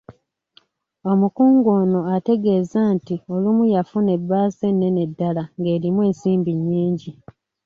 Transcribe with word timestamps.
Omukungu 1.11 1.67
ono 1.81 1.99
ategeeza 2.15 2.79
nti 2.95 3.15
olumu 3.33 3.63
yafuna 3.73 4.09
ebbaasa 4.17 4.63
ennene 4.71 5.03
ddala 5.11 5.43
ng’erimu 5.59 5.99
ensimbi 6.09 6.51
nnyingi. 6.57 7.11